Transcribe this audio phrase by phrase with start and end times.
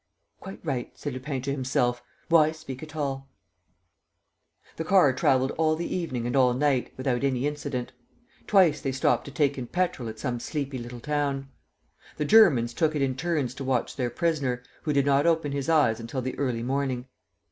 [0.39, 2.01] "Quite right," said Lupin to himself.
[2.27, 3.29] "Why speak at all?"
[4.77, 7.91] The car travelled all the evening and all night, without any incident.
[8.47, 11.49] Twice they stopped to take in petrol at some sleepy little town.
[12.17, 15.69] The Germans took it in turns to watch their prisoner, who did not open his
[15.69, 17.05] eyes until the early morning.